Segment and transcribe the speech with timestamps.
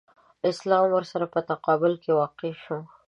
[0.49, 2.79] اسلام ورسره په تقابل کې واقع شو.